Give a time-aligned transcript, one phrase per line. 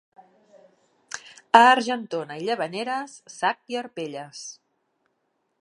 [1.59, 4.45] A Argentona i Llavaneres, sac i arpelles.